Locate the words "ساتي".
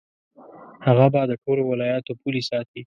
2.49-2.79